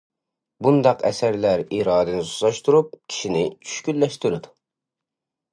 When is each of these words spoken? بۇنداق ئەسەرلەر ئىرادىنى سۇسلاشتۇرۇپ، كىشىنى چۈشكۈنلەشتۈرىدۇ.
بۇنداق 0.67 1.03
ئەسەرلەر 1.09 1.63
ئىرادىنى 1.79 2.23
سۇسلاشتۇرۇپ، 2.29 2.91
كىشىنى 2.97 3.45
چۈشكۈنلەشتۈرىدۇ. 3.69 4.57